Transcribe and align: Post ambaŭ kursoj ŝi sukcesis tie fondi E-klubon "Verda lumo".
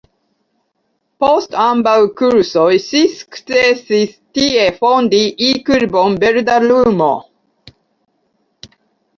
Post 1.23 1.51
ambaŭ 1.63 1.93
kursoj 2.21 2.65
ŝi 2.87 3.01
sukcesis 3.19 4.17
tie 4.39 4.65
fondi 4.79 5.21
E-klubon 5.51 6.19
"Verda 6.25 6.57
lumo". 6.65 7.13